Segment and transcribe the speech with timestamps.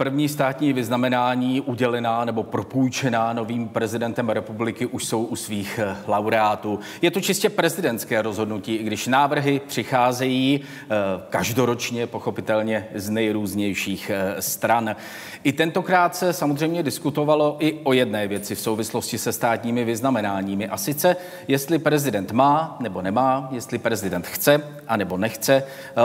[0.00, 6.78] První státní vyznamenání udělená nebo propůjčená novým prezidentem republiky už jsou u svých eh, laureátů.
[7.02, 10.86] Je to čistě prezidentské rozhodnutí, i když návrhy přicházejí eh,
[11.30, 14.96] každoročně, pochopitelně z nejrůznějších eh, stran.
[15.44, 20.68] I tentokrát se samozřejmě diskutovalo i o jedné věci v souvislosti se státními vyznamenáními.
[20.68, 21.16] A sice,
[21.48, 25.62] jestli prezident má nebo nemá, jestli prezident chce a nebo nechce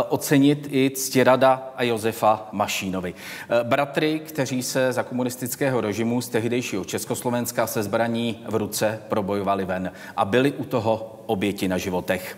[0.10, 3.14] ocenit i Ctirada a Josefa Mašínovi
[3.86, 9.92] bratry, kteří se za komunistického režimu z tehdejšího Československa se zbraní v ruce probojovali ven
[10.18, 12.38] a byli u toho oběti na životech.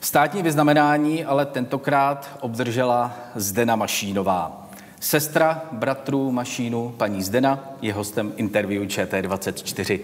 [0.00, 4.68] Státní vyznamenání ale tentokrát obdržela Zdena Mašínová.
[5.00, 10.00] Sestra bratrů Mašínu, paní Zdena, je hostem interview ČT24.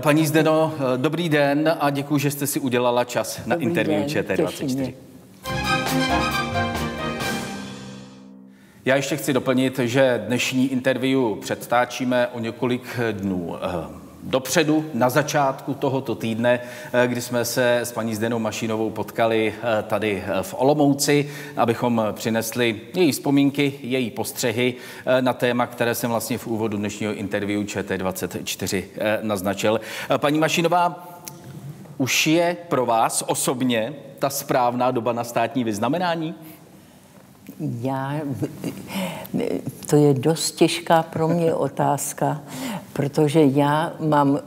[0.00, 4.08] Paní Zdeno, dobrý den a děkuji, že jste si udělala čas dobrý na interview den,
[4.08, 4.94] ČT24.
[8.84, 13.86] Já ještě chci doplnit, že dnešní interview předtáčíme o několik dnů eh,
[14.22, 16.60] dopředu, na začátku tohoto týdne,
[16.92, 22.80] eh, kdy jsme se s paní Zdenou Mašinovou potkali eh, tady v Olomouci, abychom přinesli
[22.94, 24.74] její vzpomínky, její postřehy
[25.20, 28.84] na téma, které jsem vlastně v úvodu dnešního interview ČT24
[29.22, 29.80] naznačil.
[30.16, 31.08] Paní Mašinová,
[31.98, 36.34] už je pro vás osobně ta správná doba na státní vyznamenání?
[37.58, 38.20] Já,
[39.90, 42.40] to je dost těžká pro mě otázka,
[42.92, 44.38] protože já mám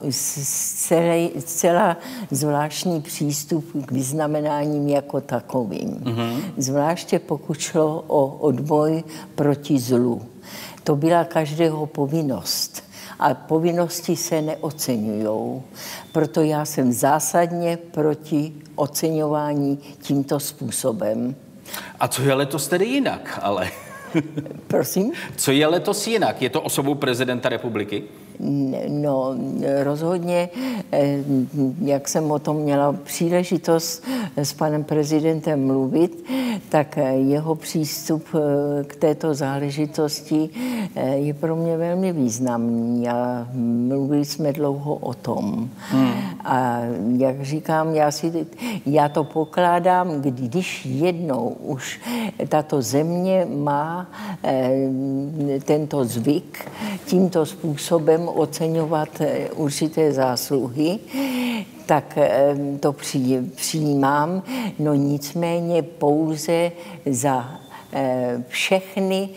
[0.87, 1.97] celý, celá
[2.31, 5.89] zvláštní přístup k vyznamenáním jako takovým.
[5.89, 6.41] Mm-hmm.
[6.57, 9.03] Zvláště pokud šlo o odboj
[9.35, 10.21] proti zlu.
[10.83, 12.83] To byla každého povinnost.
[13.19, 15.61] A povinnosti se neocenují.
[16.11, 21.35] Proto já jsem zásadně proti oceňování tímto způsobem.
[21.99, 23.71] A co je letos tedy jinak, ale?
[24.67, 25.13] Prosím?
[25.35, 26.41] Co je letos jinak?
[26.41, 28.03] Je to osobou prezidenta republiky?
[28.87, 29.35] No,
[29.83, 30.49] rozhodně,
[30.91, 31.17] eh,
[31.81, 34.03] jak jsem o tom měla příležitost
[34.35, 36.25] s panem prezidentem mluvit,
[36.69, 40.49] tak jeho přístup eh, k této záležitosti
[40.95, 45.69] eh, je pro mě velmi významný a mluvili jsme dlouho o tom.
[45.77, 46.11] Hmm.
[46.45, 46.79] A
[47.17, 48.47] jak říkám, já, si,
[48.85, 52.01] já to pokládám, když jednou už
[52.49, 54.07] tato země má
[55.65, 56.71] tento zvyk
[57.05, 60.99] tímto způsobem oceňovat eh, určité zásluhy,
[61.85, 62.95] tak eh, to
[63.55, 64.43] přijímám,
[64.79, 66.71] no nicméně pouze
[67.05, 67.59] za
[67.93, 69.29] eh, všechny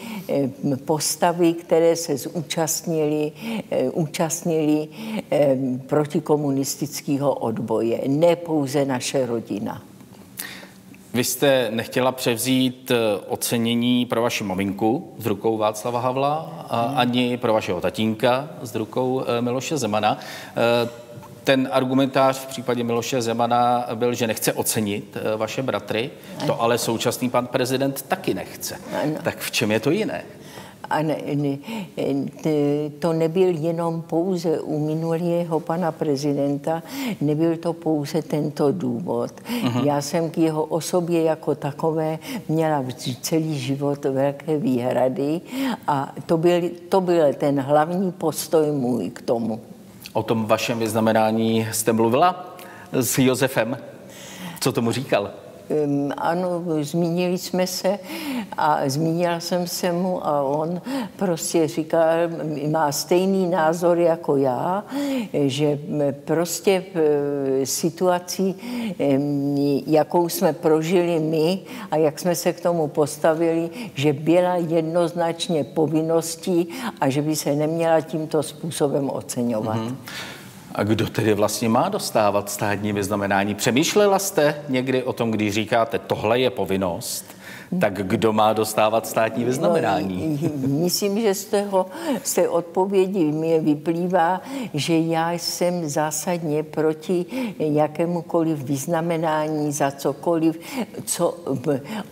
[0.85, 3.33] postavy, které se zúčastnili,
[3.93, 4.89] účastnili
[5.87, 9.83] protikomunistického odboje, ne pouze naše rodina.
[11.16, 12.97] Vy jste nechtěla převzít eh,
[13.28, 16.99] ocenění pro vaši maminku z rukou Václava Havla a hmm.
[16.99, 20.19] ani pro vašeho tatínka z rukou eh, Miloše Zemana.
[20.56, 20.88] Eh,
[21.44, 26.10] ten argumentář v případě Miloše Zemana byl, že nechce ocenit vaše bratry,
[26.47, 28.76] to ale současný pan prezident taky nechce.
[29.22, 30.25] Tak v čem je to jiné?
[30.91, 31.59] A ne, ne,
[32.99, 36.83] to nebyl jenom pouze u minulého pana prezidenta,
[37.21, 39.31] nebyl to pouze tento důvod.
[39.31, 39.85] Uh-huh.
[39.85, 42.85] Já jsem k jeho osobě jako takové měla
[43.21, 45.41] celý život velké výhrady
[45.87, 49.61] a to byl, to byl ten hlavní postoj můj k tomu.
[50.13, 52.57] O tom vašem vyznamenání jste mluvila
[52.93, 53.79] s Josefem?
[54.61, 55.31] Co tomu říkal?
[55.69, 57.99] Um, ano, zmínili jsme se
[58.56, 60.81] a zmínila jsem se mu a on
[61.16, 62.09] prostě říkal,
[62.71, 64.84] má stejný názor jako já,
[65.32, 65.78] že
[66.25, 68.55] prostě v situaci,
[69.87, 71.59] jakou jsme prožili my
[71.91, 76.69] a jak jsme se k tomu postavili, že byla jednoznačně povinností
[77.00, 79.76] a že by se neměla tímto způsobem oceňovat.
[79.76, 79.97] Mm-hmm.
[80.76, 83.55] A kdo tedy vlastně má dostávat státní vyznamenání?
[83.55, 87.25] Přemýšlela jste někdy o tom, když říkáte, tohle je povinnost,
[87.81, 90.38] tak kdo má dostávat státní vyznamenání?
[90.43, 91.87] No, myslím, že z, toho,
[92.23, 94.40] z té odpovědi mi vyplývá,
[94.75, 97.26] že já jsem zásadně proti
[97.58, 100.61] jakémukoliv vyznamenání za cokoliv,
[101.05, 101.34] co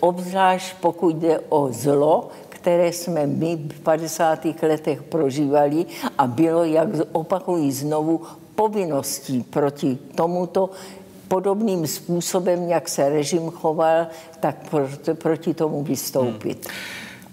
[0.00, 4.46] obzvlášť pokud jde o zlo, které jsme my v 50.
[4.62, 5.86] letech prožívali
[6.18, 8.20] a bylo, jak opakují znovu,
[8.54, 10.70] povinností proti tomuto
[11.28, 14.06] podobným způsobem, jak se režim choval,
[14.40, 14.56] tak
[15.14, 16.66] proti tomu vystoupit.
[16.66, 16.74] Hmm.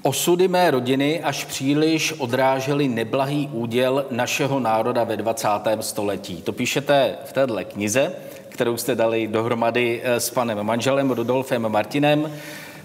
[0.04, 5.48] Osudy mé rodiny až příliš odrážely neblahý úděl našeho národa ve 20.
[5.82, 6.42] století.
[6.42, 8.14] To píšete v téhle knize,
[8.50, 12.32] kterou jste dali dohromady eh, s panem manželem Rudolfem Martinem.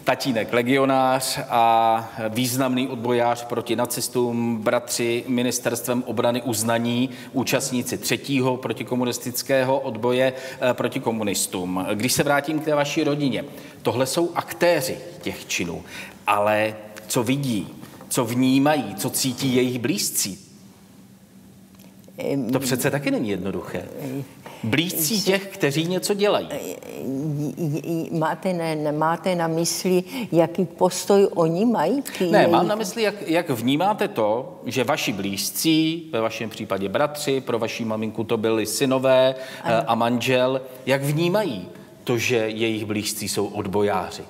[0.07, 10.33] Tatínek legionář a významný odbojář proti nacistům, bratři ministerstvem obrany uznaní, účastníci třetího protikomunistického odboje
[10.61, 11.87] eh, proti komunistům.
[11.95, 13.45] Když se vrátím k té vaší rodině,
[13.83, 15.85] tohle jsou aktéři těch činů,
[16.27, 16.77] ale
[17.07, 17.69] co vidí,
[18.09, 20.39] co vnímají, co cítí jejich blízcí,
[22.53, 23.85] to přece taky není jednoduché.
[24.67, 26.49] Blízcí těch, kteří něco dělají.
[28.11, 32.03] Máte, ne, máte na mysli, jaký postoj oni mají?
[32.31, 37.41] Ne, mám na mysli, jak, jak vnímáte to, že vaši blízcí, ve vašem případě bratři,
[37.41, 39.83] pro vaši maminku to byli synové ano.
[39.87, 41.69] a manžel, jak vnímají
[42.05, 44.23] to, že jejich blízcí jsou odbojáři?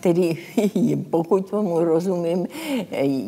[0.00, 0.36] Tedy
[1.10, 2.46] pokud tomu rozumím,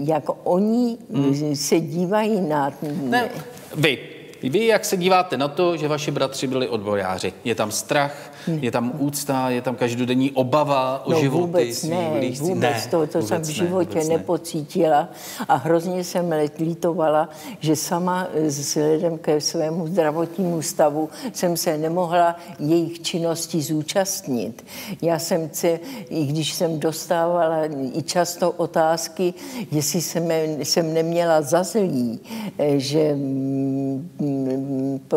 [0.04, 1.56] jak oni hmm.
[1.56, 2.72] se dívají na...
[3.02, 3.30] Ne,
[3.76, 3.98] vy,
[4.42, 7.32] vy, jak se díváte na to, že vaši bratři byli odbojáři?
[7.44, 12.10] Je tam strach, je tam úcta, je tam každodenní obava o no, životy vůbec ne,
[12.18, 12.44] blízcí?
[12.44, 15.08] vůbec ne, to, to vůbec jsem v životě ne, nepocítila
[15.48, 17.28] a hrozně jsem lítovala,
[17.60, 24.64] že sama vzhledem ke svému zdravotnímu stavu jsem se nemohla jejich činnosti zúčastnit.
[25.02, 27.64] Já jsem se, i když jsem dostávala
[27.94, 29.34] i často otázky,
[29.70, 30.30] jestli jsem,
[30.62, 32.20] jsem neměla zazlí,
[32.58, 34.10] eh, že mm,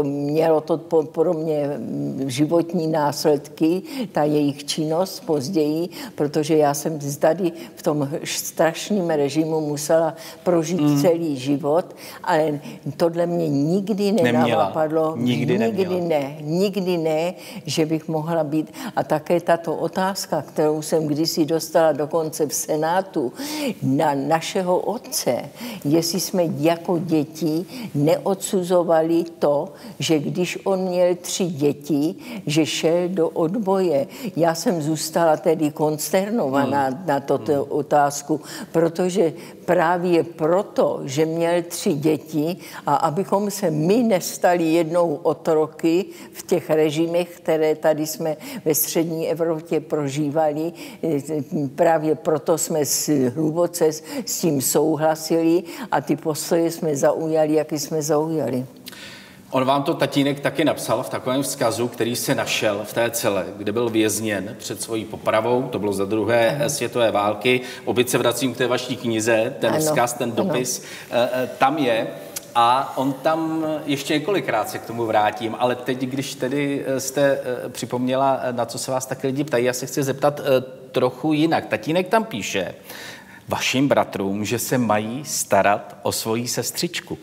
[0.04, 1.80] mělo to pro mě
[2.28, 3.82] životní nás následky,
[4.12, 10.14] ta jejich činnost později, protože já jsem tady v tom strašném režimu musela
[10.44, 11.02] prožít mm.
[11.02, 11.86] celý život,
[12.24, 12.60] ale
[12.98, 15.16] tohle mě nikdy nenapadlo.
[15.18, 17.34] Nikdy, nikdy ne, nikdy ne,
[17.66, 18.72] že bych mohla být.
[18.96, 23.34] A také tato otázka, kterou jsem kdysi dostala dokonce v Senátu
[23.84, 25.50] na našeho otce,
[25.86, 27.66] jestli jsme jako děti
[27.96, 32.16] neodsuzovali to, že když on měl tři děti,
[32.46, 34.08] že šel do odboje.
[34.36, 37.04] Já jsem zůstala tedy konsternovaná hmm.
[37.06, 37.66] na toto hmm.
[37.70, 38.42] otázku,
[38.72, 39.34] protože
[39.66, 46.70] právě proto, že měl tři děti a abychom se my nestali jednou otroky v těch
[46.70, 50.74] režimech, které tady jsme ve střední Evropě prožívali,
[51.76, 52.80] právě proto jsme
[53.36, 53.92] hluboce
[54.26, 58.66] s tím souhlasili a ty postoje jsme zaujali, jaký jsme zaujali.
[59.52, 63.46] On vám to tatínek taky napsal v takovém vzkazu, který se našel v té cele,
[63.58, 66.70] kde byl vězněn před svojí popravou, to bylo za druhé ano.
[66.70, 67.62] světové války.
[67.86, 69.80] Opět se vracím k té vaší knize, ten ano.
[69.80, 71.22] vzkaz, ten dopis, ano.
[71.24, 72.08] Eh, eh, tam je.
[72.56, 77.40] A on tam ještě několikrát se k tomu vrátím, ale teď, když tedy eh, jste
[77.70, 80.42] připomněla, na co se vás taky lidi ptají, já se chci zeptat
[80.92, 81.66] trochu jinak.
[81.66, 82.76] Tatínek tam píše
[83.48, 87.18] vašim bratrům, že se mají starat o svoji sestřičku.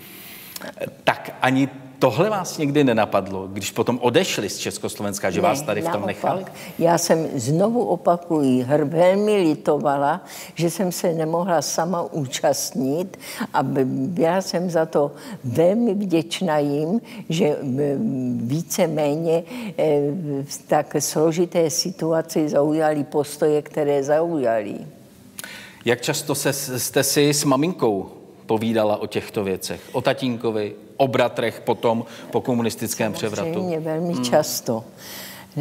[1.04, 5.80] Tak ani tohle vás někdy nenapadlo, když potom odešli z Československa, že ne, vás tady
[5.80, 6.06] v tom naopak.
[6.06, 6.44] nechali?
[6.78, 13.18] Já jsem znovu opakuji, velmi litovala, že jsem se nemohla sama účastnit
[13.52, 15.12] a byla jsem za to
[15.44, 17.56] velmi vděčná jim, že
[18.36, 19.42] více-méně
[19.78, 20.00] eh,
[20.44, 24.76] v tak složité situaci zaujali postoje, které zaujali.
[25.84, 28.10] Jak často se, jste si s maminkou
[28.46, 29.80] povídala o těchto věcech?
[29.92, 33.52] O tatínkovi, o bratrech potom po komunistickém převratu?
[33.52, 34.24] Samozřejmě, velmi hmm.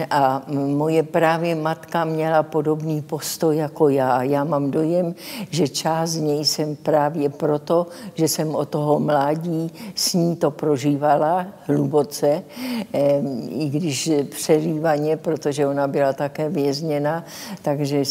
[0.09, 4.23] A moje právě matka měla podobný postoj jako já.
[4.23, 5.15] Já mám dojem,
[5.49, 10.51] že část z něj jsem právě proto, že jsem o toho mládí s ní to
[10.51, 12.43] prožívala hluboce,
[13.49, 17.23] i když přerývaně, protože ona byla také vězněna,
[17.61, 18.03] takže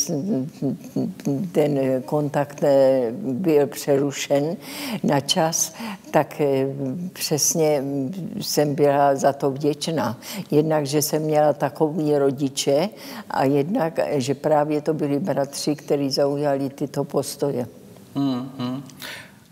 [1.53, 4.57] ten kontakt eh, byl přerušen
[5.03, 5.73] na čas,
[6.11, 6.67] tak eh,
[7.13, 7.83] přesně
[8.41, 10.19] jsem byla za to vděčná.
[10.51, 12.89] Jednak, že jsem měla takový rodiče
[13.31, 17.67] a jednak, že právě to byli bratři, kteří zaujali tyto postoje.
[18.15, 18.83] Hmm, hmm.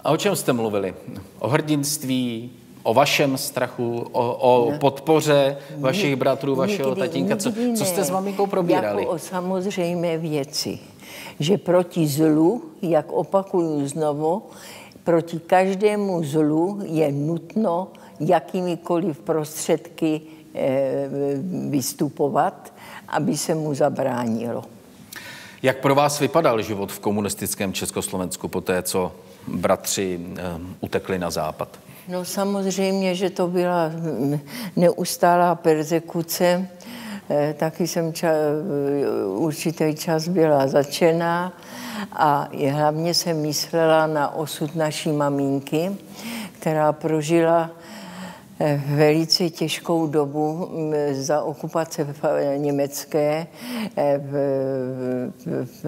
[0.05, 0.95] A o čem jste mluvili?
[1.39, 2.51] O hrdinství,
[2.83, 7.37] o vašem strachu, o, o podpoře vašich bratrů, vašeho nikdy, tatínka.
[7.37, 9.03] Co, co jste s maminkou probírali?
[9.03, 10.79] Jako o samozřejmé věci.
[11.41, 14.43] Že proti zlu, jak opakuju znovu,
[15.05, 17.89] proti každému zlu je nutno
[18.21, 20.21] jakýmikoliv prostředky
[21.71, 22.73] vystupovat,
[23.09, 24.65] aby se mu zabránilo.
[25.63, 29.13] Jak pro vás vypadal život v komunistickém Československu po té, co
[29.49, 30.43] bratři eh,
[30.81, 31.69] utekli na západ?
[32.09, 34.41] No samozřejmě, že to byla hm,
[34.77, 36.69] neustálá persekuce.
[37.31, 38.33] Eh, taky jsem ča,
[39.27, 41.53] určitý čas byla začená
[42.13, 45.97] a hlavně jsem myslela na osud naší maminky,
[46.59, 47.71] která prožila
[48.87, 50.69] velice těžkou dobu
[51.13, 52.15] za okupace
[52.57, 53.47] německé
[54.19, 54.33] v,
[55.47, 55.85] v, v,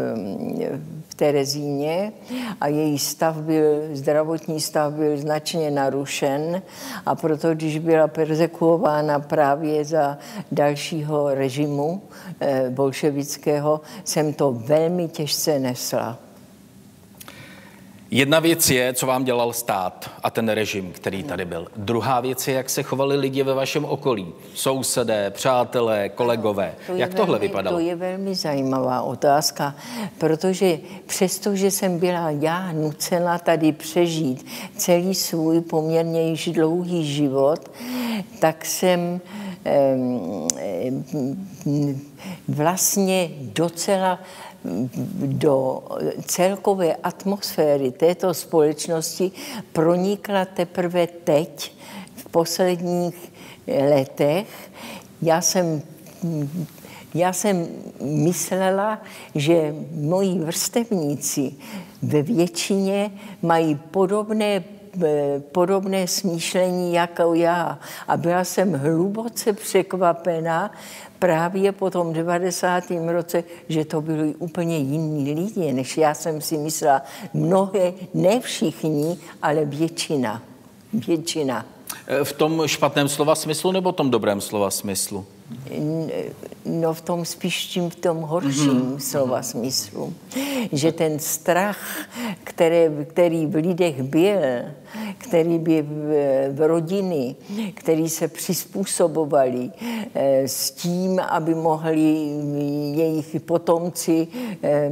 [1.09, 2.13] v Terezíně
[2.61, 6.63] a její stav byl, zdravotní stav byl značně narušen
[7.07, 10.19] a proto, když byla persekuována právě za
[10.53, 12.03] dalšího režimu
[12.41, 16.24] eh, bolševického, jsem to velmi těžce nesla.
[18.15, 21.67] Jedna věc je, co vám dělal stát a ten režim, který tady byl.
[21.77, 24.27] Druhá věc je, jak se chovali lidi ve vašem okolí.
[24.55, 26.75] Sousedé, přátelé, kolegové.
[26.87, 27.77] To jak tohle velmi, vypadalo?
[27.77, 29.75] To je velmi zajímavá otázka,
[30.19, 37.71] protože přesto, že jsem byla já nucena tady přežít celý svůj poměrně již dlouhý život,
[38.39, 39.21] tak jsem
[42.49, 44.19] vlastně docela
[45.19, 45.83] do
[46.27, 49.33] celkové atmosféry této společnosti
[49.73, 51.73] pronikla teprve teď,
[52.15, 53.33] v posledních
[53.67, 54.71] letech.
[55.23, 55.83] Já jsem,
[57.15, 57.69] já jsem
[58.01, 59.03] myslela,
[59.35, 61.53] že moji vrstevníci
[62.03, 63.11] ve většině
[63.43, 64.65] mají podobné
[65.53, 67.79] podobné smýšlení jako já.
[68.09, 70.71] A byla jsem hluboce překvapená
[71.19, 72.85] právě po tom 90.
[73.07, 77.03] roce, že to byli úplně jiní lidi, než já jsem si myslela.
[77.35, 80.43] Mnohé, ne všichni, ale většina.
[80.93, 81.67] Většina.
[82.25, 85.27] V tom špatném slova smyslu nebo tom dobrém slova smyslu?
[86.65, 88.99] No v tom spíš tím v tom horším mm-hmm.
[88.99, 90.15] slova smyslu.
[90.73, 91.79] Že ten strach,
[92.45, 94.41] který, který v lidech byl,
[95.19, 95.95] který by v,
[96.53, 97.37] v rodiny,
[97.75, 99.71] který se přizpůsobovali
[100.15, 102.01] eh, s tím, aby mohli
[102.95, 104.29] jejich potomci
[104.63, 104.91] eh,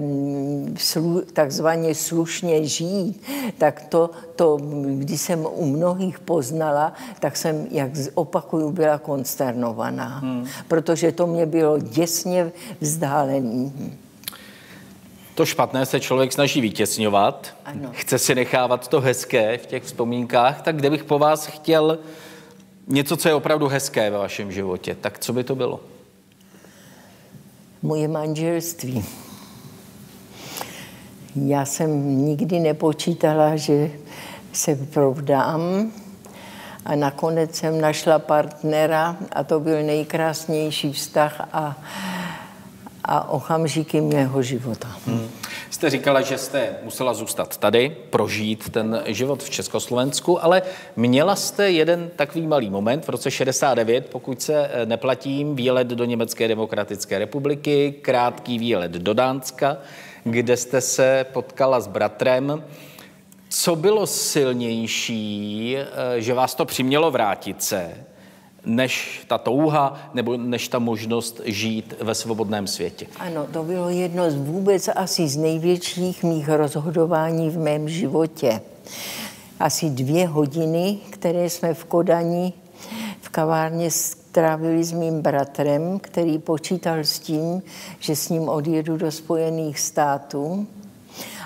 [0.77, 3.23] slu, takzvaně slušně žít,
[3.59, 10.19] tak to, to, když jsem u mnohých poznala, tak jsem, jak opakuju, byla konsternovaná.
[10.19, 13.73] Hmm protože to mě bylo děsně vzdálený.
[15.35, 17.89] To špatné se člověk snaží vytěsňovat, ano.
[17.93, 21.99] chce si nechávat to hezké v těch vzpomínkách, tak kde bych po vás chtěl
[22.87, 25.81] něco, co je opravdu hezké ve vašem životě, tak co by to bylo?
[27.83, 29.05] Moje manželství.
[31.37, 33.91] Já jsem nikdy nepočítala, že
[34.53, 35.93] se provdám,
[36.87, 41.79] a nakonec jsem našla partnera a to byl nejkrásnější vztah a,
[43.05, 44.89] a okamžiky mého života.
[45.07, 45.29] Hmm.
[45.71, 50.63] Jste říkala, že jste musela zůstat tady, prožít ten život v Československu, ale
[50.97, 56.05] měla jste jeden takový malý moment v roce 69, pokud se eh, neplatím, výlet do
[56.05, 59.77] Německé demokratické republiky, krátký výlet do Dánska,
[60.25, 62.65] kde jste se potkala s bratrem.
[63.55, 67.97] Co bylo silnější, eh, že vás to přimělo vrátit se,
[68.65, 73.07] než ta touha nebo než ta možnost žít ve svobodném světě?
[73.19, 78.61] Ano, to bylo jedno z vůbec asi z největších mých rozhodování v mém životě.
[79.61, 82.53] Asi dvě hodiny, které jsme v Kodani
[83.21, 87.63] v kavárně strávili s mým bratrem, který počítal s tím,
[87.99, 90.67] že s ním odjedu do Spojených států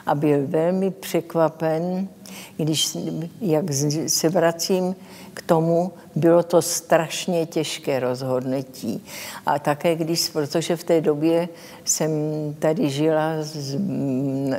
[0.06, 2.08] a byl velmi překvapen,
[2.56, 2.96] když
[3.40, 3.64] jak
[4.06, 4.96] se vracím
[5.34, 9.04] k tomu, bylo to strašně těžké rozhodnutí.
[9.46, 11.48] A také když, protože v té době
[11.84, 12.10] jsem
[12.58, 13.76] tady žila s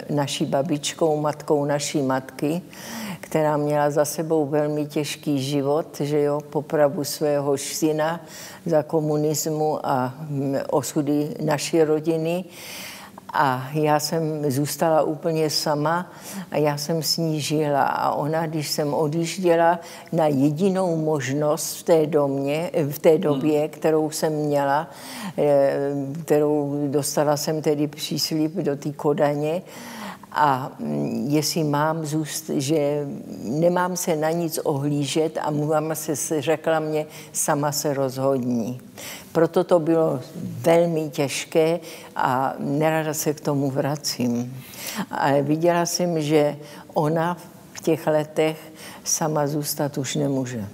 [0.10, 2.62] naší babičkou, matkou naší matky,
[3.20, 8.26] která měla za sebou velmi těžký život, že jo, popravu svého syna
[8.66, 10.14] za komunismu a
[10.70, 12.46] osudy naší rodiny.
[13.34, 16.12] A já jsem zůstala úplně sama
[16.52, 17.84] a já jsem s ní žila.
[17.84, 19.80] A ona, když jsem odjížděla
[20.12, 23.70] na jedinou možnost v té, domě, v té době, hmm.
[23.70, 24.88] kterou jsem měla,
[25.38, 25.74] eh,
[26.26, 29.62] kterou dostala jsem tedy příslip do té Kodaně,
[30.38, 33.08] a mm, jestli mám zůst, že
[33.44, 38.82] nemám se na nic ohlížet a máma se řekla mě, sama se rozhodní.
[39.32, 41.80] Proto to bylo velmi těžké
[42.16, 44.64] a nerada se k tomu vracím.
[45.12, 46.58] Ale viděla jsem, že
[46.94, 47.38] ona
[47.74, 50.66] v těch letech sama zůstat už nemůže.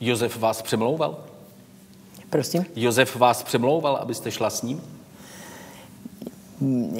[0.00, 1.18] Josef vás přemlouval?
[2.30, 2.66] Prosím?
[2.76, 5.01] Josef vás přemlouval, abyste šla s ním?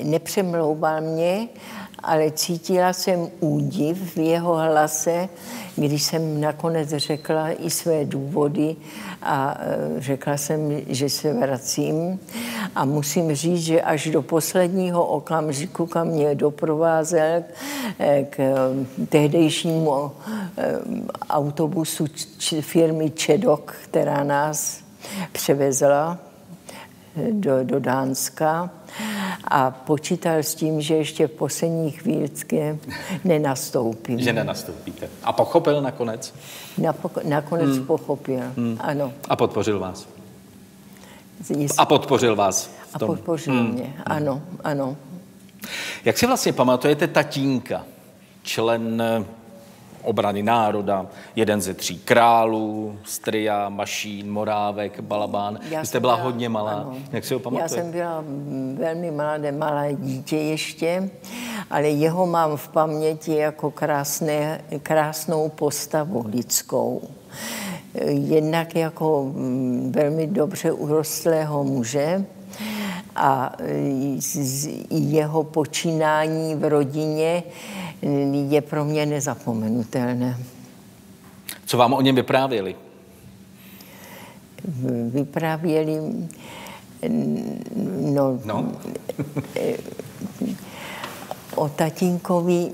[0.05, 1.49] Nepřemlouval mě,
[2.03, 5.29] ale cítila jsem údiv v jeho hlase,
[5.77, 8.77] když jsem nakonec řekla i své důvody
[9.23, 12.21] a e, řekla jsem, že se vracím.
[12.75, 17.43] A musím říct, že až do posledního okamžiku, kam mě doprovázel
[17.99, 18.55] e, k e,
[19.07, 20.11] tehdejšímu
[21.31, 22.07] autobusu
[22.61, 24.81] firmy Čedok, která nás
[25.33, 26.19] převezla
[27.31, 28.71] do, do Dánska
[29.45, 32.79] a počítal s tím, že ještě v poslední chvílce
[33.25, 34.21] nenastoupím.
[34.21, 35.09] Že nenastoupíte.
[35.23, 36.35] A pochopil nakonec?
[36.79, 37.87] Napo- nakonec hmm.
[37.87, 38.77] pochopil, hmm.
[38.81, 39.13] ano.
[39.29, 40.09] A podpořil vás?
[41.79, 42.71] A podpořil vás?
[42.95, 43.73] A podpořil hmm.
[43.73, 44.97] mě, ano, ano.
[46.05, 47.85] Jak si vlastně pamatujete tatínka,
[48.43, 49.03] člen
[50.03, 51.07] obrany národa,
[51.37, 55.59] jeden ze tří králů, Stria, Mašín, Morávek, Balabán.
[55.71, 56.73] Já Vy jste byla, byla hodně malá.
[56.73, 56.97] Ano.
[57.13, 57.77] Jak si ho pamatujete?
[57.77, 58.25] Já jsem byla
[58.75, 61.11] velmi mladé, malé dítě ještě,
[61.71, 67.03] ale jeho mám v paměti jako krásné, krásnou postavu lidskou.
[68.09, 72.25] Jednak jako mm, velmi dobře urostlého muže,
[73.17, 73.53] a
[74.91, 77.43] jeho počínání v rodině
[78.49, 80.39] je pro mě nezapomenutelné.
[81.67, 82.75] Co vám o něm vyprávěli?
[85.13, 86.01] Vyprávěli,
[88.15, 88.73] no, no.
[91.57, 92.73] o tatínkovi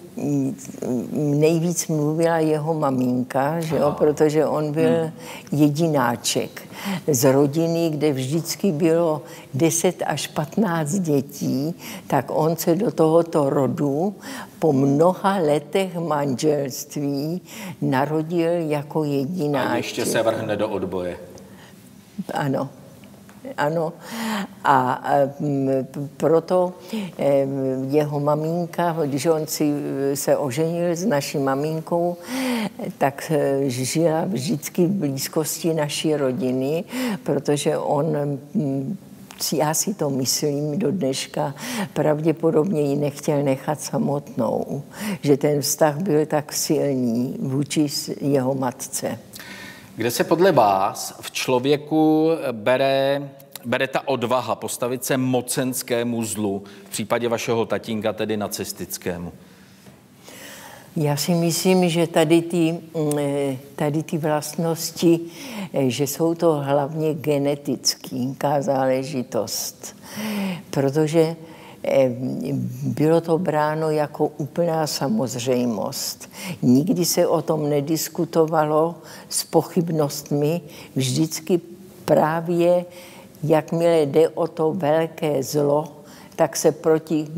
[1.12, 5.12] nejvíc mluvila jeho maminka, že jo, protože on byl hmm.
[5.52, 6.62] jedináček
[7.06, 9.22] z rodiny, kde vždycky bylo
[9.54, 11.74] 10 až 15 dětí,
[12.06, 14.14] tak on se do tohoto rodu
[14.58, 17.40] po mnoha letech manželství
[17.80, 19.72] narodil jako jedináček.
[19.72, 21.16] A ještě se vrhne do odboje.
[22.34, 22.68] Ano
[23.56, 23.92] ano.
[24.64, 25.02] A
[26.16, 26.72] proto
[27.88, 29.72] jeho maminka, když on si
[30.14, 32.16] se oženil s naší maminkou,
[32.98, 36.84] tak e, žila vždycky v blízkosti naší rodiny,
[37.22, 38.16] protože on
[39.52, 41.54] já si to myslím do dneška,
[41.92, 44.82] pravděpodobně ji nechtěl nechat samotnou,
[45.22, 47.86] že ten vztah byl tak silný vůči
[48.20, 49.18] jeho matce.
[49.98, 53.28] Kde se podle vás v člověku bere,
[53.64, 59.32] bere ta odvaha postavit se mocenskému zlu, v případě vašeho tatínka, tedy nacistickému?
[60.96, 65.20] Já si myslím, že tady ty, mm, tady ty vlastnosti,
[65.72, 69.96] eh, že jsou to hlavně genetická záležitost.
[70.70, 71.57] Protože Eh,
[72.82, 76.30] bylo to bráno jako úplná samozřejmost.
[76.62, 78.94] Nikdy se o tom nediskutovalo
[79.28, 80.60] s pochybnostmi,
[80.96, 81.60] vždycky
[82.04, 82.84] právě
[83.42, 85.88] jakmile jde o to velké zlo,
[86.36, 87.28] tak se proti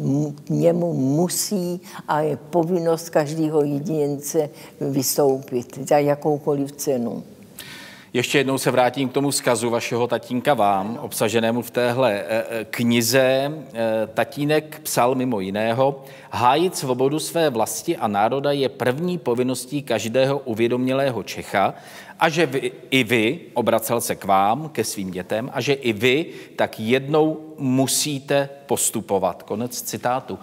[0.48, 7.22] němu musí a je povinnost každého jedince vystoupit za jakoukoliv cenu.
[8.12, 12.66] Ještě jednou se vrátím k tomu vzkazu vašeho tatínka vám, obsaženému v téhle eh, eh,
[12.70, 13.52] knize.
[13.74, 20.38] Eh, tatínek psal mimo jiného, hájit svobodu své vlasti a národa je první povinností každého
[20.38, 21.74] uvědomělého Čecha
[22.20, 25.92] a že vy, i vy, obracel se k vám, ke svým dětem, a že i
[25.92, 29.42] vy tak jednou musíte postupovat.
[29.42, 30.38] Konec citátu.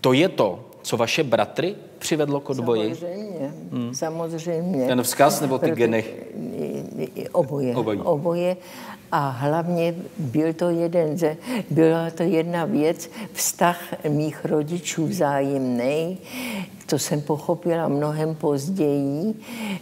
[0.00, 2.94] To je to, co vaše bratry přivedlo k odboji?
[2.94, 3.94] Samozřejmě, hmm.
[3.94, 4.86] samozřejmě.
[4.86, 6.04] Ten vzkaz nebo ty geny?
[7.32, 7.76] Oboje.
[7.76, 7.98] Oboje.
[7.98, 8.56] Oboje.
[9.12, 11.36] A hlavně byl to jeden ze,
[11.70, 16.18] byla to jedna věc, vztah mých rodičů vzájemný,
[16.90, 19.34] to jsem pochopila mnohem později,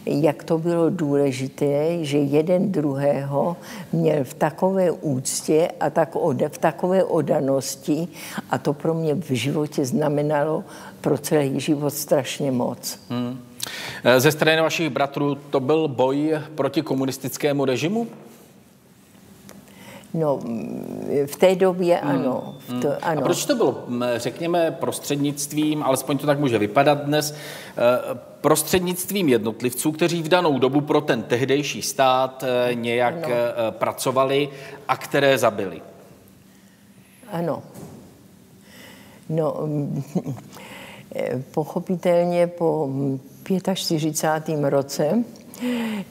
[0.07, 3.57] jak to bylo důležité, že jeden druhého
[3.93, 6.17] měl v takové úctě a tak
[6.49, 8.09] v takové odanosti
[8.51, 10.65] a to pro mě v životě znamenalo
[11.01, 12.99] pro celý život strašně moc.
[13.09, 13.48] Hmm.
[14.19, 18.07] Ze strany vašich bratrů to byl boj proti komunistickému režimu?
[20.15, 20.41] No,
[21.27, 22.11] v té době hmm.
[22.11, 22.55] ano.
[22.69, 23.21] V to, ano.
[23.21, 23.85] A proč to bylo,
[24.17, 30.81] řekněme, prostřednictvím, alespoň to tak může vypadat dnes, eh, prostřednictvím jednotlivců, kteří v danou dobu
[30.81, 33.35] pro ten tehdejší stát eh, nějak ano.
[33.35, 34.49] Eh, pracovali
[34.89, 35.83] a které zabili?
[37.33, 37.63] Ano.
[39.29, 39.69] No,
[41.51, 42.89] pochopitelně po
[43.75, 44.61] 45.
[44.63, 45.25] roce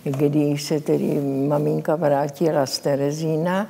[0.04, 3.68] když se tedy maminka vrátila z Terezína,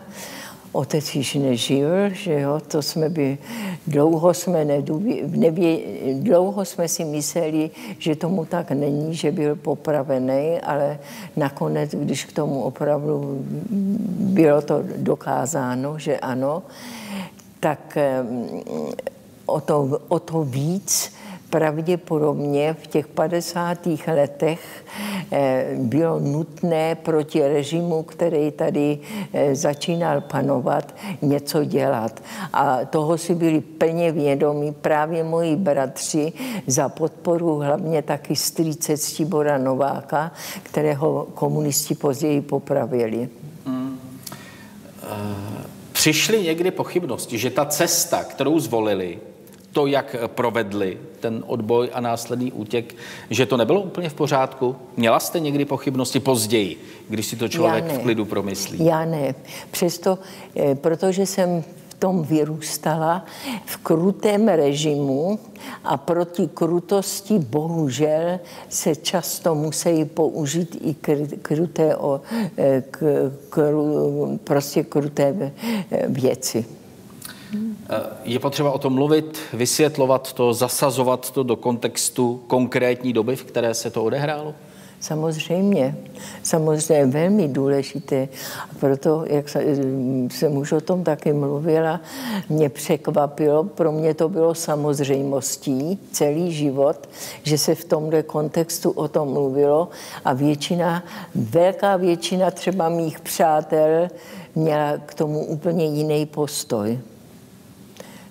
[0.72, 3.38] otec již nežil, že jo, to jsme by,
[3.88, 5.80] dlouho jsme nedůvě, nevě,
[6.14, 11.00] dlouho jsme si mysleli, že tomu tak není, že byl popravený, ale
[11.36, 13.42] nakonec, když k tomu opravdu
[14.20, 16.64] bylo to dokázáno, že ano,
[17.60, 17.98] tak
[19.48, 21.18] o to, o to víc
[21.50, 23.88] pravděpodobně v těch 50.
[24.08, 24.86] letech
[25.32, 29.00] eh, bylo nutné proti režimu, který tady
[29.34, 32.24] eh, začínal panovat, něco dělat.
[32.54, 36.34] A toho si byli plně vědomí právě moji bratři
[36.68, 40.32] za podporu hlavně taky strýce Ctibora Nováka,
[40.64, 43.30] kterého komunisti později popravili.
[43.66, 44.00] Hmm.
[45.92, 49.20] Přišly někdy pochybnosti, že ta cesta, kterou zvolili,
[49.72, 52.96] to, jak provedli ten odboj a následný útěk,
[53.30, 54.76] že to nebylo úplně v pořádku?
[54.98, 58.86] Měla jste někdy pochybnosti později, když si to člověk v klidu promyslí?
[58.86, 59.36] Já ne.
[59.72, 60.20] Přesto,
[60.56, 63.26] eh, protože jsem v tom vyrůstala
[63.66, 65.40] v krutém režimu
[65.84, 70.96] a proti krutosti bohužel se často musí použít i
[71.42, 71.96] kruté,
[72.58, 73.74] eh, k, k,
[74.44, 75.52] prostě kruté
[75.92, 76.77] eh, věci.
[77.54, 83.44] Eh, je potřeba o tom mluvit, vysvětlovat to, zasazovat to do kontextu konkrétní doby, v
[83.44, 84.54] které se to odehrálo?
[85.00, 85.98] Samozřejmě,
[86.44, 88.28] samozřejmě velmi důležité.
[88.64, 89.46] A proto, jak
[90.32, 92.02] jsem už o tom taky mluvila,
[92.50, 97.10] mě překvapilo, pro mě to bylo samozřejmostí celý život,
[97.44, 99.90] že se v tomhle kontextu o tom mluvilo
[100.26, 101.04] a většina,
[101.36, 104.08] velká většina třeba mých přátel
[104.56, 107.00] měla k tomu úplně jiný postoj.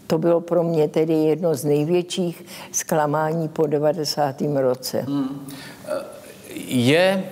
[0.07, 4.43] To bylo pro mě tedy jedno z největších zklamání po 90.
[4.55, 5.05] roce.
[5.09, 5.47] Hmm.
[6.67, 7.25] Je,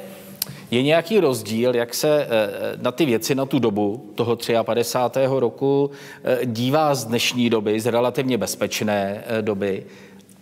[0.70, 2.28] je nějaký rozdíl, jak se eh,
[2.82, 5.20] na ty věci, na tu dobu toho 53.
[5.26, 5.90] roku
[6.24, 9.84] eh, dívá z dnešní doby, z relativně bezpečné eh, doby,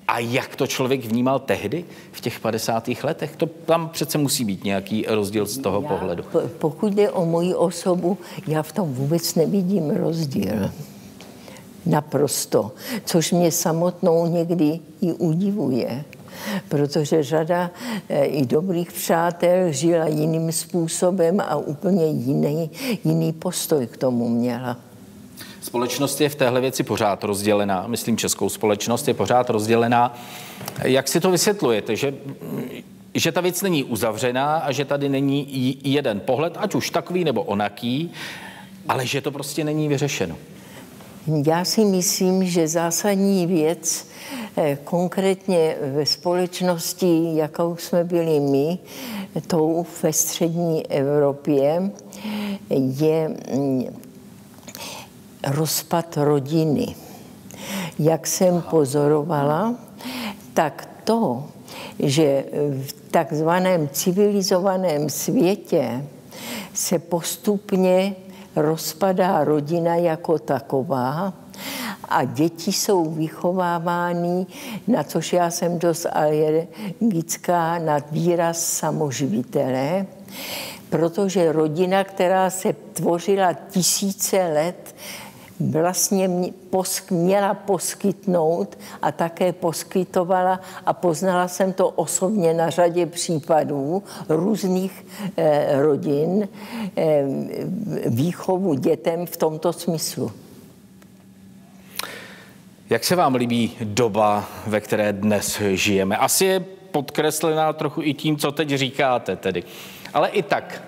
[0.08, 2.88] a jak to člověk vnímal tehdy, v těch 50.
[3.02, 3.36] letech?
[3.36, 6.24] To tam přece musí být nějaký rozdíl z toho já, pohledu.
[6.58, 10.70] Pokud jde o moji osobu, já v tom vůbec nevidím rozdíl
[11.86, 12.72] naprosto,
[13.04, 16.04] což mě samotnou někdy i udivuje,
[16.68, 17.70] protože řada
[18.08, 22.70] eh, i dobrých přátel žila jiným způsobem a úplně jiný,
[23.04, 24.76] jiný postoj k tomu měla.
[25.60, 30.18] Společnost je v téhle věci pořád rozdělená, myslím českou společnost je pořád rozdělená.
[30.82, 32.14] Jak si to vysvětlujete, že,
[33.14, 37.42] že ta věc není uzavřená a že tady není jeden pohled, ať už takový nebo
[37.42, 38.12] onaký,
[38.88, 40.36] ale že to prostě není vyřešeno?
[41.26, 44.06] Já si myslím, že zásadní věc
[44.56, 48.78] eh, konkrétně ve společnosti, jakou jsme byli my,
[49.46, 51.90] tou ve střední Evropě,
[52.98, 53.84] je mm,
[55.46, 56.94] rozpad rodiny.
[57.98, 59.74] Jak jsem pozorovala,
[60.54, 61.44] tak to,
[61.98, 62.44] že
[62.86, 66.04] v takzvaném civilizovaném světě
[66.74, 68.14] se postupně
[68.56, 71.32] rozpadá rodina jako taková
[72.08, 74.46] a děti jsou vychovávány,
[74.88, 80.06] na což já jsem dost alergická, na výraz samoživitelé,
[80.90, 84.94] protože rodina, která se tvořila tisíce let,
[85.70, 86.30] vlastně
[87.10, 95.82] měla poskytnout a také poskytovala a poznala jsem to osobně na řadě případů různých eh,
[95.82, 96.48] rodin
[96.96, 97.24] eh,
[98.06, 100.32] výchovu dětem v tomto smyslu.
[102.90, 106.16] Jak se vám líbí doba, ve které dnes žijeme?
[106.16, 109.62] Asi je podkreslená trochu i tím, co teď říkáte tedy.
[110.14, 110.82] Ale i tak,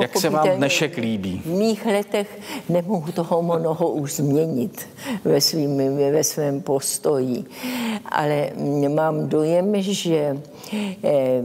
[0.00, 1.42] jak se vám dnešek líbí?
[1.44, 4.88] V mých letech nemohu toho mnoho už změnit
[5.24, 7.44] ve, svým, ve svém postoji,
[8.04, 8.50] ale
[8.88, 10.36] mám dojem, že
[11.04, 11.42] eh,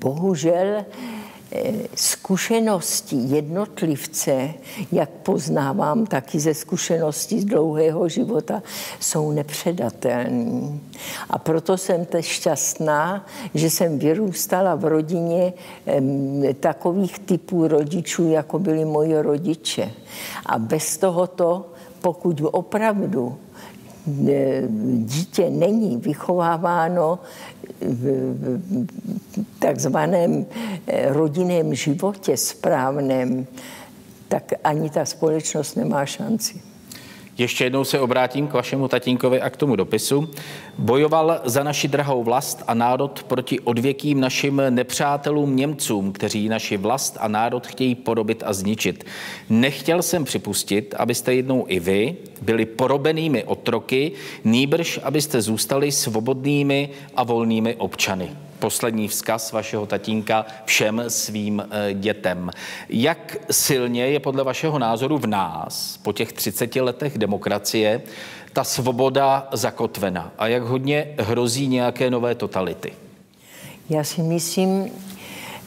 [0.00, 0.84] bohužel
[1.94, 4.54] zkušenosti jednotlivce,
[4.92, 8.62] jak poznávám taky ze zkušeností z dlouhého života,
[9.00, 10.78] jsou nepředatelné.
[11.30, 15.52] A proto jsem teď šťastná, že jsem vyrůstala v rodině
[16.60, 19.90] takových typů rodičů, jako byli moji rodiče.
[20.46, 21.66] A bez tohoto,
[22.00, 23.36] pokud opravdu
[25.04, 27.18] dítě není vychováváno
[27.80, 28.60] v
[29.58, 30.46] takzvaném
[30.86, 33.46] eh, rodinném životě správném,
[34.28, 36.71] tak ani ta společnost nemá šanci.
[37.38, 40.30] Ještě jednou se obrátím k vašemu tatínkovi a k tomu dopisu.
[40.78, 47.16] Bojoval za naši drahou vlast a národ proti odvěkým našim nepřátelům Němcům, kteří naši vlast
[47.20, 49.04] a národ chtějí porobit a zničit.
[49.50, 54.12] Nechtěl jsem připustit, abyste jednou i vy byli porobenými otroky,
[54.44, 58.30] nýbrž abyste zůstali svobodnými a volnými občany.
[58.62, 62.50] Poslední vzkaz vašeho tatínka všem svým eh, dětem.
[62.88, 68.02] Jak silně je podle vašeho názoru v nás po těch 30 letech demokracie
[68.52, 72.92] ta svoboda zakotvena a jak hodně hrozí nějaké nové totality?
[73.90, 74.90] Já si myslím,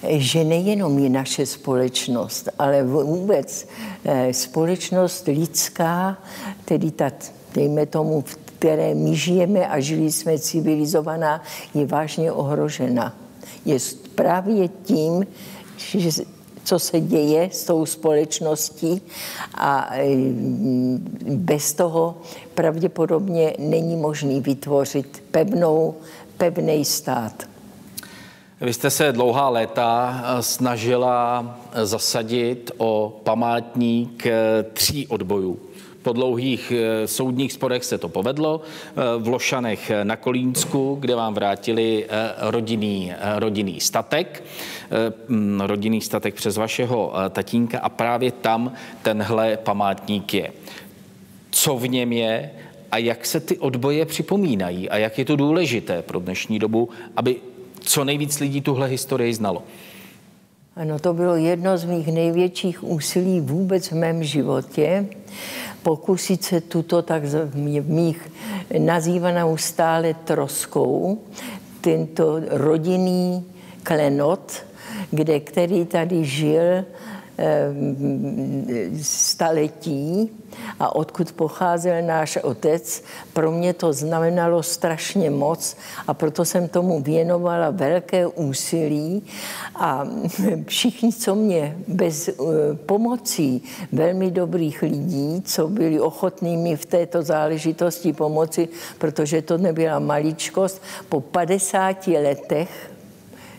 [0.10, 3.68] že nejenom je naše společnost, ale vůbec
[4.06, 6.18] eh, společnost lidská,
[6.66, 7.12] tedy ta,
[7.56, 13.14] dejme tomu, v které my žijeme a žili jsme civilizovaná, je vážně ohrožena.
[13.66, 13.78] Je
[14.16, 15.28] právě tím,
[15.78, 16.10] že
[16.64, 19.02] co se děje s tou společností
[19.54, 20.06] a eh,
[21.30, 22.18] bez toho
[22.54, 25.96] pravděpodobně není možný vytvořit pevnou,
[26.38, 27.46] pevný stát.
[28.62, 35.60] Vy jste se dlouhá léta eh, snažila eh, zasadit o památník eh, tří odbojů.
[36.06, 36.74] Po dlouhých
[37.06, 38.62] soudních sporech se to povedlo.
[39.18, 42.06] V Lošanech na Kolínsku, kde vám vrátili
[42.40, 44.44] rodinný, rodinný statek,
[45.60, 50.52] rodinný statek přes vašeho tatínka a právě tam tenhle památník je.
[51.52, 52.52] Co v něm je
[52.92, 57.36] a jak se ty odboje připomínají a jak je to důležité pro dnešní dobu, aby
[57.80, 59.64] co nejvíc lidí tuhle historii znalo.
[60.76, 65.06] Ano, to bylo jedno z mých největších úsilí vůbec v mém životě.
[65.84, 67.24] Pokusit se tuto tak
[67.88, 68.32] mých
[68.80, 71.20] nazývanou stále troskou,
[71.82, 73.46] tento rodinný
[73.84, 74.52] klenot,
[75.12, 76.86] kde, který tady žil
[79.02, 80.32] staletí
[80.80, 87.02] a odkud pocházel náš otec, pro mě to znamenalo strašně moc a proto jsem tomu
[87.02, 89.24] věnovala velké úsilí
[89.76, 90.08] a
[90.68, 92.34] všichni, co mě bez eh,
[92.86, 100.00] pomocí velmi dobrých lidí, co byli ochotní mi v této záležitosti pomoci, protože to nebyla
[100.00, 102.92] maličkost, po 50 letech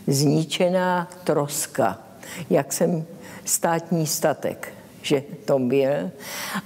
[0.07, 1.99] zničená troska,
[2.49, 3.05] jak jsem
[3.47, 4.76] státní statek
[5.07, 6.11] že to byl.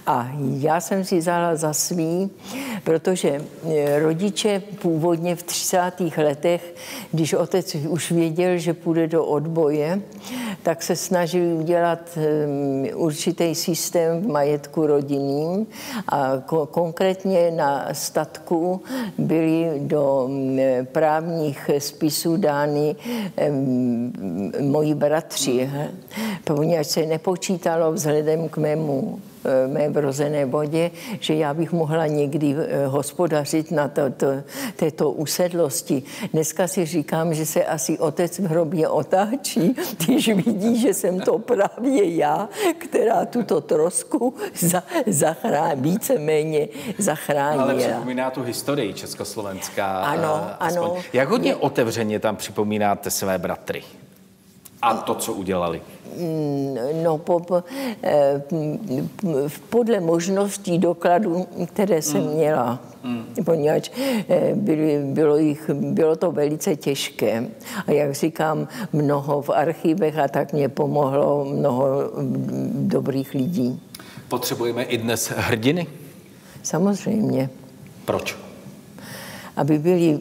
[0.07, 2.29] A já jsem si vzala za svý,
[2.83, 3.29] protože
[3.69, 5.91] e, rodiče původně v 30.
[6.17, 6.75] letech,
[7.11, 10.01] když otec už věděl, že půjde do odboje,
[10.63, 15.67] tak se snažili udělat e, určitý systém v majetku rodinným
[16.07, 18.81] a konkrétně na statku
[19.17, 20.29] byly do
[20.91, 22.95] právních spisů dány
[24.61, 25.69] moji bratři,
[26.43, 32.07] poněvadž se nepočítalo vzhledem vzhledem k mému eh, mé vrozené vodě, že já bych mohla
[32.07, 34.27] někdy eh, hospodařit na to, to,
[34.75, 36.03] této usedlosti.
[36.33, 41.39] Dneska si říkám, že se asi otec v hrobě otáčí, když vidí, že jsem to
[41.39, 46.67] právě já, která tuto trosku za, zachrá, víceméně
[46.97, 47.63] zachránila.
[47.63, 49.99] Ale připomíná tu historii československá.
[49.99, 50.83] Ano, eh, aspoň.
[50.83, 50.97] ano.
[51.13, 53.83] Jak hodně otevřeně tam připomínáte své bratry?
[54.81, 55.81] A to, co udělali?
[56.17, 57.63] Mm, no, po, po,
[58.03, 58.41] eh,
[59.69, 62.33] podle možností dokladů, které jsem mm.
[62.33, 63.25] měla, mm.
[63.45, 63.89] poněvadž
[64.29, 67.47] eh, byly, bylo, jich, bylo to velice těžké.
[67.87, 73.81] A jak říkám, mnoho v archivech a tak mě pomohlo mnoho mm, dobrých lidí.
[74.27, 75.87] Potřebujeme i dnes hrdiny?
[76.63, 77.49] Samozřejmě.
[78.05, 78.37] Proč?
[79.57, 80.19] Aby byli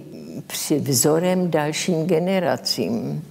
[0.80, 3.22] vzorem dalším generacím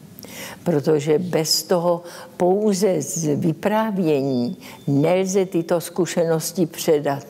[0.63, 2.03] protože bez toho
[2.37, 7.25] pouze z vyprávění nelze tyto zkušenosti předat.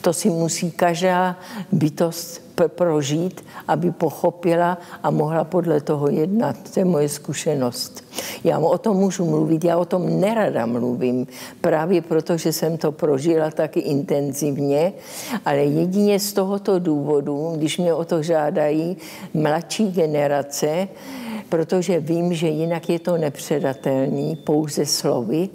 [0.00, 1.36] To si musí každá
[1.72, 6.56] bytost prožít, aby pochopila a mohla podle toho jednat.
[6.74, 8.04] To je moje zkušenost.
[8.44, 11.26] Já o tom můžu mluvit, já o tom nerada mluvím,
[11.60, 14.92] právě proto, že jsem to prožila taky intenzivně,
[15.44, 18.96] ale jedině z tohoto důvodu, když mě o to žádají
[19.34, 20.88] mladší generace,
[21.54, 25.48] protože vím, že jinak je to nepředatelný pouze slovy,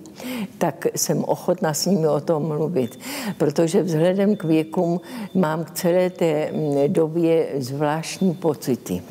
[0.58, 3.00] tak jsem ochotna s nimi o tom mluvit.
[3.38, 5.02] Protože vzhledem k věkům
[5.34, 9.02] mám k celé té mm, době zvláštní pocity.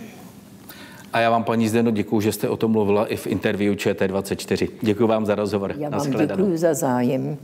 [1.12, 4.68] A já vám, paní Zdeno, děkuji, že jste o tom mluvila i v interview ČT24.
[4.82, 5.74] Děkuji vám za rozhovor.
[5.78, 7.36] Já vám děkuji za zájem.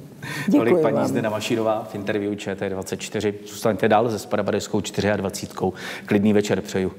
[0.47, 1.07] Děkuji Tolik paní vám.
[1.07, 3.35] Zdena Mašírová v interview ČT24.
[3.47, 4.81] Zůstaňte dál se Spravodajskou
[5.17, 5.73] 24.
[6.07, 6.93] Klidný večer přeju.